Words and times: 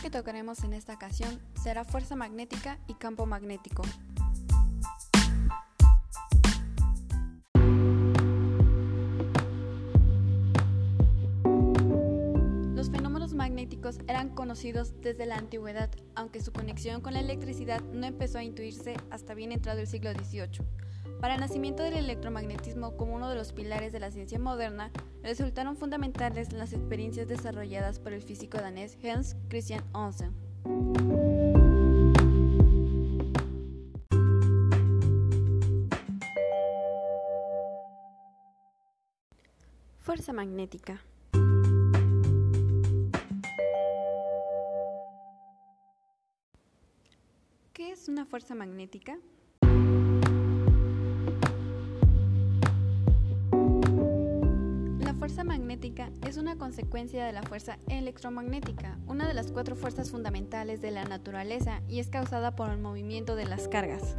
que 0.00 0.10
tocaremos 0.10 0.64
en 0.64 0.72
esta 0.72 0.94
ocasión 0.94 1.38
será 1.62 1.84
fuerza 1.84 2.16
magnética 2.16 2.78
y 2.86 2.94
campo 2.94 3.26
magnético. 3.26 3.82
Los 12.74 12.90
fenómenos 12.90 13.34
magnéticos 13.34 13.98
eran 14.08 14.30
conocidos 14.30 14.98
desde 15.02 15.26
la 15.26 15.36
antigüedad, 15.36 15.90
aunque 16.14 16.40
su 16.40 16.50
conexión 16.52 17.02
con 17.02 17.12
la 17.12 17.20
electricidad 17.20 17.82
no 17.92 18.06
empezó 18.06 18.38
a 18.38 18.42
intuirse 18.42 18.96
hasta 19.10 19.34
bien 19.34 19.52
entrado 19.52 19.80
el 19.80 19.86
siglo 19.86 20.12
XVIII. 20.12 20.64
Para 21.20 21.34
el 21.34 21.40
nacimiento 21.40 21.82
del 21.82 21.98
electromagnetismo 21.98 22.96
como 22.96 23.14
uno 23.14 23.28
de 23.28 23.34
los 23.36 23.52
pilares 23.52 23.92
de 23.92 24.00
la 24.00 24.10
ciencia 24.10 24.38
moderna, 24.38 24.90
resultaron 25.22 25.76
fundamentales 25.76 26.52
las 26.52 26.72
experiencias 26.72 27.28
desarrolladas 27.28 27.98
por 27.98 28.12
el 28.12 28.22
físico 28.22 28.58
danés 28.58 28.98
Hans 29.04 29.36
Christian 29.48 29.84
Onsen. 29.92 30.34
Fuerza 39.98 40.32
magnética. 40.32 41.00
¿Qué 47.72 47.92
es 47.92 48.08
una 48.08 48.24
fuerza 48.26 48.54
magnética? 48.54 49.18
Fuerza 55.40 55.58
magnética 55.58 56.10
es 56.28 56.36
una 56.36 56.58
consecuencia 56.58 57.24
de 57.24 57.32
la 57.32 57.42
fuerza 57.42 57.78
electromagnética, 57.88 58.98
una 59.06 59.26
de 59.26 59.32
las 59.32 59.52
cuatro 59.52 59.74
fuerzas 59.74 60.10
fundamentales 60.10 60.82
de 60.82 60.90
la 60.90 61.04
naturaleza 61.04 61.80
y 61.88 62.00
es 62.00 62.10
causada 62.10 62.54
por 62.56 62.68
el 62.68 62.76
movimiento 62.76 63.36
de 63.36 63.46
las 63.46 63.66
cargas. 63.66 64.16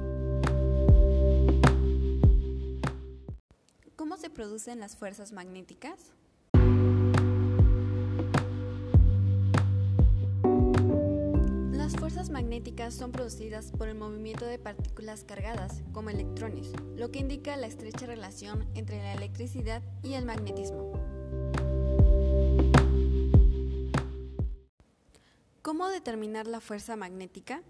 ¿Cómo 3.95 4.17
se 4.17 4.31
producen 4.31 4.80
las 4.80 4.95
fuerzas 4.95 5.31
magnéticas? 5.31 6.11
Las 11.72 11.95
fuerzas 11.97 12.31
magnéticas 12.31 12.95
son 12.95 13.11
producidas 13.11 13.72
por 13.72 13.89
el 13.89 13.95
movimiento 13.95 14.45
de 14.45 14.58
partículas 14.58 15.23
cargadas, 15.23 15.83
como 15.91 16.09
electrones, 16.09 16.72
lo 16.95 17.11
que 17.11 17.19
indica 17.19 17.56
la 17.58 17.67
estrecha 17.67 18.08
relación 18.08 18.66
entre 18.73 18.97
la 18.97 19.13
electricidad 19.13 19.83
y 20.02 20.13
el 20.13 20.25
magnetismo. 20.25 20.91
¿Cómo 25.81 25.91
determinar 25.91 26.45
la 26.45 26.59
fuerza 26.59 26.95
magnética? 26.95 27.63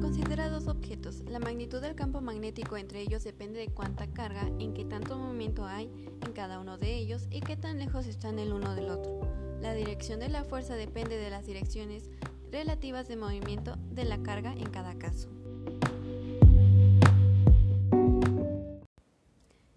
Considera 0.00 0.48
dos 0.48 0.66
objetos. 0.66 1.20
La 1.28 1.38
magnitud 1.38 1.80
del 1.80 1.94
campo 1.94 2.20
magnético 2.20 2.76
entre 2.76 3.00
ellos 3.00 3.22
depende 3.22 3.60
de 3.60 3.68
cuánta 3.68 4.08
carga, 4.08 4.48
en 4.58 4.74
qué 4.74 4.84
tanto 4.84 5.16
movimiento 5.16 5.64
hay 5.64 5.92
en 6.26 6.32
cada 6.32 6.58
uno 6.58 6.76
de 6.76 6.96
ellos 6.96 7.28
y 7.30 7.38
qué 7.38 7.56
tan 7.56 7.78
lejos 7.78 8.08
están 8.08 8.40
el 8.40 8.52
uno 8.52 8.74
del 8.74 8.90
otro. 8.90 9.20
La 9.60 9.74
dirección 9.74 10.18
de 10.18 10.30
la 10.30 10.42
fuerza 10.42 10.74
depende 10.74 11.16
de 11.18 11.30
las 11.30 11.46
direcciones 11.46 12.10
relativas 12.50 13.06
de 13.06 13.14
movimiento 13.14 13.76
de 13.92 14.06
la 14.06 14.20
carga 14.24 14.54
en 14.54 14.68
cada 14.68 14.98
caso. 14.98 15.28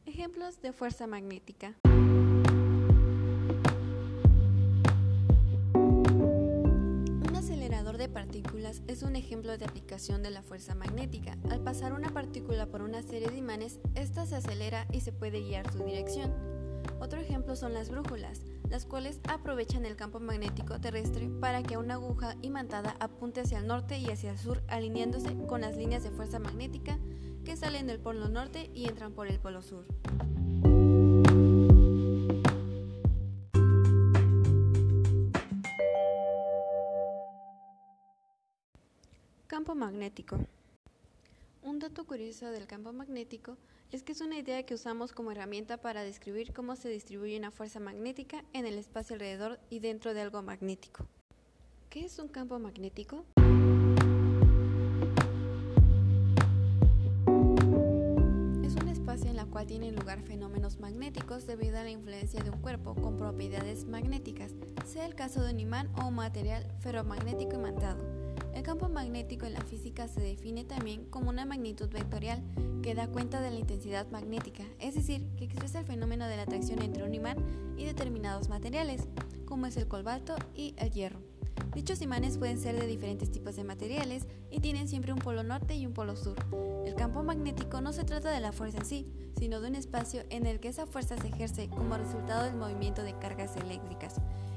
Ejemplos 0.07 0.59
de 0.63 0.73
fuerza 0.73 1.05
magnética. 1.05 1.75
Partículas 8.15 8.81
es 8.87 9.03
un 9.03 9.17
ejemplo 9.17 9.57
de 9.57 9.65
aplicación 9.65 10.23
de 10.23 10.29
la 10.29 10.41
fuerza 10.41 10.73
magnética. 10.73 11.37
Al 11.51 11.59
pasar 11.59 11.91
una 11.91 12.13
partícula 12.13 12.65
por 12.65 12.81
una 12.81 13.01
serie 13.01 13.29
de 13.29 13.35
imanes, 13.35 13.81
ésta 13.93 14.25
se 14.25 14.37
acelera 14.37 14.87
y 14.93 15.01
se 15.01 15.11
puede 15.11 15.41
guiar 15.41 15.69
su 15.69 15.83
dirección. 15.83 16.33
Otro 17.01 17.19
ejemplo 17.19 17.57
son 17.57 17.73
las 17.73 17.89
brújulas, 17.89 18.41
las 18.69 18.85
cuales 18.85 19.19
aprovechan 19.27 19.85
el 19.85 19.97
campo 19.97 20.21
magnético 20.21 20.79
terrestre 20.79 21.29
para 21.41 21.61
que 21.61 21.75
una 21.75 21.95
aguja 21.95 22.37
imantada 22.41 22.95
apunte 23.01 23.41
hacia 23.41 23.59
el 23.59 23.67
norte 23.67 23.99
y 23.99 24.09
hacia 24.09 24.31
el 24.31 24.37
sur 24.37 24.63
alineándose 24.69 25.35
con 25.45 25.59
las 25.59 25.75
líneas 25.75 26.03
de 26.03 26.11
fuerza 26.11 26.39
magnética 26.39 26.97
que 27.43 27.57
salen 27.57 27.85
del 27.85 27.99
polo 27.99 28.29
norte 28.29 28.71
y 28.73 28.87
entran 28.87 29.11
por 29.11 29.27
el 29.27 29.41
polo 29.41 29.61
sur. 29.61 29.85
Campo 39.55 39.73
magnético. 39.73 40.37
Un 41.63 41.79
dato 41.79 42.05
curioso 42.05 42.51
del 42.51 42.67
campo 42.67 42.91
magnético 42.91 43.55
es 43.89 44.03
que 44.03 44.11
es 44.11 44.19
una 44.19 44.37
idea 44.37 44.65
que 44.65 44.73
usamos 44.73 45.13
como 45.13 45.31
herramienta 45.31 45.77
para 45.77 46.03
describir 46.03 46.51
cómo 46.51 46.75
se 46.75 46.89
distribuye 46.89 47.37
una 47.37 47.51
fuerza 47.51 47.79
magnética 47.79 48.43
en 48.51 48.65
el 48.65 48.77
espacio 48.77 49.13
alrededor 49.13 49.57
y 49.69 49.79
dentro 49.79 50.13
de 50.13 50.19
algo 50.19 50.41
magnético. 50.41 51.07
¿Qué 51.89 52.03
es 52.03 52.19
un 52.19 52.27
campo 52.27 52.59
magnético? 52.59 53.23
Es 58.61 58.75
un 58.75 58.89
espacio 58.89 59.29
en 59.29 59.39
el 59.39 59.47
cual 59.47 59.67
tienen 59.67 59.95
lugar 59.95 60.21
fenómenos 60.23 60.81
magnéticos 60.81 61.47
debido 61.47 61.77
a 61.77 61.83
la 61.83 61.91
influencia 61.91 62.43
de 62.43 62.49
un 62.49 62.59
cuerpo 62.59 62.93
con 62.93 63.15
propiedades 63.15 63.85
magnéticas, 63.85 64.51
sea 64.85 65.05
el 65.05 65.15
caso 65.15 65.41
de 65.41 65.53
un 65.53 65.61
imán 65.61 65.89
o 65.95 66.07
un 66.07 66.15
material 66.15 66.69
ferromagnético 66.81 67.55
imantado. 67.55 68.24
El 68.65 68.71
campo 68.71 68.89
magnético 68.89 69.45
en 69.45 69.53
la 69.53 69.61
física 69.61 70.07
se 70.07 70.21
define 70.21 70.65
también 70.65 71.05
como 71.11 71.29
una 71.29 71.45
magnitud 71.45 71.87
vectorial 71.87 72.41
que 72.81 72.95
da 72.95 73.07
cuenta 73.07 73.39
de 73.39 73.51
la 73.51 73.59
intensidad 73.59 74.09
magnética, 74.09 74.63
es 74.79 74.95
decir, 74.95 75.23
que 75.37 75.45
expresa 75.45 75.81
el 75.81 75.85
fenómeno 75.85 76.25
de 76.25 76.35
la 76.35 76.41
atracción 76.41 76.81
entre 76.81 77.03
un 77.03 77.13
imán 77.13 77.37
y 77.77 77.85
determinados 77.85 78.49
materiales, 78.49 79.07
como 79.45 79.67
es 79.67 79.77
el 79.77 79.87
cobalto 79.87 80.35
y 80.55 80.73
el 80.79 80.89
hierro. 80.89 81.19
Dichos 81.75 82.01
imanes 82.01 82.39
pueden 82.39 82.57
ser 82.57 82.79
de 82.79 82.87
diferentes 82.87 83.31
tipos 83.31 83.55
de 83.55 83.63
materiales 83.63 84.25
y 84.49 84.61
tienen 84.61 84.87
siempre 84.87 85.13
un 85.13 85.19
polo 85.19 85.43
norte 85.43 85.75
y 85.75 85.85
un 85.85 85.93
polo 85.93 86.15
sur. 86.15 86.35
El 86.87 86.95
campo 86.95 87.21
magnético 87.21 87.81
no 87.81 87.93
se 87.93 88.03
trata 88.03 88.31
de 88.31 88.39
la 88.39 88.51
fuerza 88.51 88.79
en 88.79 88.85
sí, 88.85 89.07
sino 89.37 89.61
de 89.61 89.67
un 89.67 89.75
espacio 89.75 90.23
en 90.31 90.47
el 90.47 90.59
que 90.59 90.69
esa 90.69 90.87
fuerza 90.87 91.17
se 91.17 91.27
ejerce 91.27 91.69
como 91.69 91.97
resultado 91.97 92.45
del 92.45 92.55
movimiento 92.55 93.03
de 93.03 93.13
cargas 93.19 93.55
eléctricas. 93.57 94.15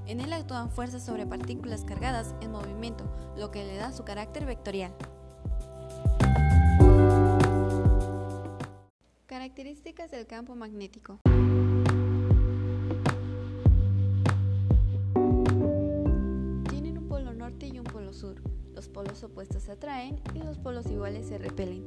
En 0.09 0.23
él 0.23 0.33
actúan 0.33 0.71
fuerzas 0.71 1.05
sobre 1.05 1.27
partículas 1.27 1.85
cargadas 1.85 2.35
en 2.41 2.51
movimiento, 2.51 3.05
lo 3.37 3.51
que 3.51 3.63
le 3.67 3.77
da 3.77 3.93
su 3.93 4.05
carácter 4.05 4.47
vectorial. 4.47 4.95
Características 9.27 10.11
del 10.11 10.27
campo 10.27 10.55
magnético. 10.55 11.21
Tienen 16.71 16.97
un 16.97 17.07
polo 17.07 17.35
norte 17.35 17.67
y 17.67 17.79
un 17.79 17.85
polo 17.85 18.15
sur. 18.15 18.43
Los 18.75 18.89
polos 18.89 19.23
opuestos 19.23 19.65
se 19.65 19.73
atraen 19.73 20.23
y 20.33 20.39
los 20.39 20.57
polos 20.57 20.87
iguales 20.87 21.29
se 21.29 21.37
repelen. 21.37 21.87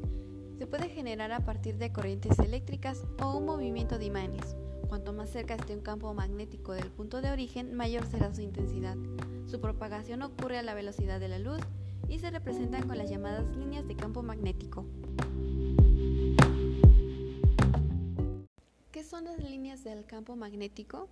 Se 0.60 0.68
puede 0.68 0.90
generar 0.90 1.32
a 1.32 1.40
partir 1.40 1.80
de 1.80 1.92
corrientes 1.92 2.38
eléctricas 2.38 3.04
o 3.20 3.36
un 3.36 3.48
movimiento 3.48 3.98
de 3.98 4.06
imanes. 4.06 4.56
Cuanto 4.92 5.14
más 5.14 5.30
cerca 5.30 5.56
esté 5.56 5.74
un 5.74 5.80
campo 5.80 6.14
magnético 6.14 6.74
del 6.74 6.92
punto 6.92 7.22
de 7.22 7.32
origen, 7.32 7.74
mayor 7.74 8.06
será 8.08 8.36
su 8.36 8.42
intensidad. 8.42 8.98
Su 9.46 9.62
propagación 9.62 10.22
ocurre 10.22 10.58
a 10.58 10.64
la 10.64 10.74
velocidad 10.74 11.18
de 11.22 11.30
la 11.30 11.40
luz 11.40 11.62
y 12.10 12.20
se 12.20 12.30
representan 12.30 12.86
con 12.90 12.98
las 12.98 13.10
llamadas 13.10 13.46
líneas 13.56 13.88
de 13.88 13.96
campo 13.96 14.22
magnético. 14.22 14.86
¿Qué 18.92 19.06
son 19.06 19.24
las 19.24 19.40
líneas 19.40 19.86
del 19.86 20.04
campo 20.04 20.36
magnético? 20.36 21.08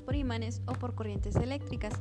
Por 0.00 0.14
imanes 0.14 0.62
o 0.66 0.72
por 0.72 0.94
corrientes 0.94 1.36
eléctricas. 1.36 1.94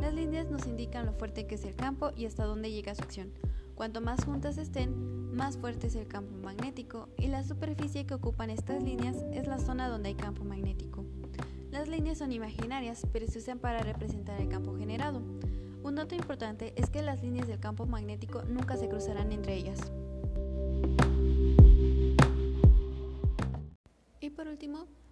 Las 0.00 0.14
líneas 0.14 0.50
nos 0.50 0.66
indican 0.66 1.06
lo 1.06 1.12
fuerte 1.12 1.46
que 1.46 1.56
es 1.56 1.64
el 1.64 1.74
campo 1.74 2.10
y 2.16 2.26
hasta 2.26 2.44
dónde 2.44 2.70
llega 2.70 2.94
su 2.94 3.02
acción. 3.02 3.32
Cuanto 3.74 4.00
más 4.00 4.24
juntas 4.24 4.58
estén, 4.58 5.34
más 5.34 5.56
fuerte 5.56 5.86
es 5.86 5.94
el 5.94 6.06
campo 6.06 6.36
magnético 6.36 7.08
y 7.16 7.28
la 7.28 7.44
superficie 7.44 8.04
que 8.06 8.14
ocupan 8.14 8.50
estas 8.50 8.82
líneas 8.82 9.16
es 9.32 9.46
la 9.46 9.58
zona 9.58 9.88
donde 9.88 10.10
hay 10.10 10.14
campo 10.14 10.44
magnético. 10.44 11.04
Las 11.70 11.88
líneas 11.88 12.18
son 12.18 12.32
imaginarias, 12.32 13.06
pero 13.12 13.26
se 13.26 13.38
usan 13.38 13.58
para 13.58 13.80
representar 13.80 14.40
el 14.40 14.48
campo 14.48 14.76
generado. 14.76 15.22
Un 15.82 15.94
dato 15.94 16.14
importante 16.14 16.74
es 16.76 16.90
que 16.90 17.00
las 17.00 17.22
líneas 17.22 17.48
del 17.48 17.60
campo 17.60 17.86
magnético 17.86 18.42
nunca 18.42 18.76
se 18.76 18.88
cruzarán 18.88 19.32
entre 19.32 19.54
ellas. 19.54 19.78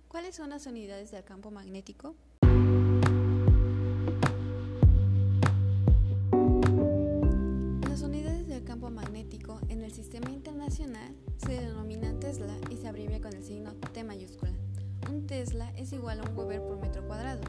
¿Cuáles 0.09 0.37
son 0.37 0.49
las 0.49 0.65
unidades 0.65 1.11
del 1.11 1.23
campo 1.23 1.51
magnético? 1.51 2.17
Las 7.87 8.01
unidades 8.01 8.49
del 8.49 8.65
campo 8.65 8.89
magnético 8.89 9.61
en 9.69 9.83
el 9.83 9.93
sistema 9.93 10.31
internacional 10.31 11.15
se 11.37 11.61
denominan 11.61 12.21
Tesla 12.21 12.57
y 12.71 12.79
se 12.79 12.89
abrevia 12.89 13.21
con 13.21 13.35
el 13.35 13.45
signo 13.45 13.75
T 13.75 14.03
mayúscula. 14.03 14.55
Un 15.11 15.27
Tesla 15.27 15.71
es 15.77 15.93
igual 15.93 16.21
a 16.21 16.23
un 16.23 16.35
Weber 16.35 16.63
por 16.63 16.79
metro 16.79 17.07
cuadrado. 17.07 17.43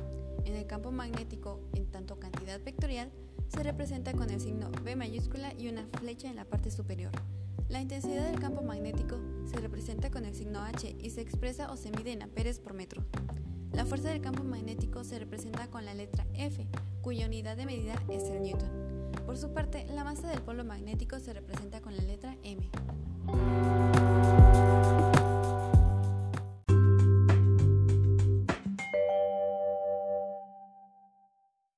En 0.43 0.57
el 0.57 0.67
campo 0.67 0.91
magnético, 0.91 1.61
en 1.75 1.89
tanto 1.89 2.19
cantidad 2.19 2.61
vectorial, 2.61 3.09
se 3.47 3.63
representa 3.63 4.11
con 4.11 4.29
el 4.29 4.41
signo 4.41 4.69
B 4.83 4.97
mayúscula 4.97 5.53
y 5.53 5.69
una 5.69 5.87
flecha 5.97 6.29
en 6.29 6.35
la 6.35 6.43
parte 6.43 6.71
superior. 6.71 7.13
La 7.69 7.79
intensidad 7.81 8.25
del 8.25 8.39
campo 8.39 8.63
magnético 8.63 9.19
se 9.45 9.57
representa 9.57 10.09
con 10.09 10.25
el 10.25 10.33
signo 10.33 10.59
H 10.59 10.95
y 10.99 11.11
se 11.11 11.21
expresa 11.21 11.71
o 11.71 11.77
se 11.77 11.91
mide 11.91 12.11
en 12.11 12.23
amperes 12.23 12.59
por 12.59 12.73
metro. 12.73 13.03
La 13.73 13.85
fuerza 13.85 14.09
del 14.09 14.21
campo 14.21 14.43
magnético 14.43 15.03
se 15.03 15.19
representa 15.19 15.67
con 15.67 15.85
la 15.85 15.93
letra 15.93 16.25
F, 16.33 16.67
cuya 17.03 17.27
unidad 17.27 17.57
de 17.57 17.67
medida 17.67 18.01
es 18.09 18.23
el 18.23 18.41
newton. 18.41 19.11
Por 19.23 19.37
su 19.37 19.53
parte, 19.53 19.85
la 19.93 20.03
masa 20.03 20.27
del 20.29 20.41
polo 20.41 20.65
magnético 20.65 21.19
se 21.19 21.31
representa 21.31 21.79
con 21.79 21.95
la 21.95 22.01
letra 22.01 22.35
M. 22.41 22.67